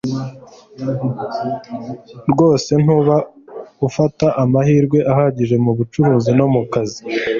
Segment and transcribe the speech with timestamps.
[2.31, 3.15] rwose ntuba
[3.87, 7.01] ufata amahirwe ahagije mu bucuruzi no mu kazi.”